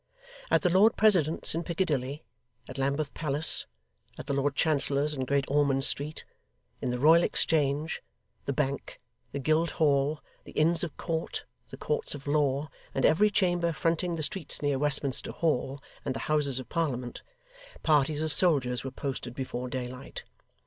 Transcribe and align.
At 0.49 0.63
the 0.63 0.69
Lord 0.71 0.97
President's 0.97 1.53
in 1.53 1.63
Piccadilly, 1.63 2.23
at 2.67 2.79
Lambeth 2.79 3.13
Palace, 3.13 3.67
at 4.17 4.25
the 4.25 4.33
Lord 4.33 4.55
Chancellor's 4.55 5.13
in 5.13 5.25
Great 5.25 5.45
Ormond 5.47 5.85
Street, 5.85 6.25
in 6.81 6.89
the 6.89 6.97
Royal 6.97 7.21
Exchange, 7.21 8.01
the 8.45 8.51
Bank, 8.51 8.99
the 9.31 9.37
Guildhall, 9.37 10.19
the 10.43 10.53
Inns 10.53 10.83
of 10.83 10.97
Court, 10.97 11.45
the 11.69 11.77
Courts 11.77 12.15
of 12.15 12.25
Law, 12.25 12.71
and 12.95 13.05
every 13.05 13.29
chamber 13.29 13.71
fronting 13.71 14.15
the 14.15 14.23
streets 14.23 14.59
near 14.59 14.79
Westminster 14.79 15.31
Hall 15.31 15.79
and 16.03 16.15
the 16.15 16.19
Houses 16.25 16.57
of 16.57 16.67
Parliament, 16.67 17.21
parties 17.83 18.23
of 18.23 18.33
soldiers 18.33 18.83
were 18.83 18.89
posted 18.89 19.35
before 19.35 19.69
daylight. 19.69 20.23